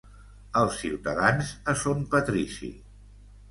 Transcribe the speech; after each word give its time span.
Els 0.61 0.77
ciutadans 0.83 1.53
a 1.73 1.77
son 1.83 2.03
patrici. 2.17 2.75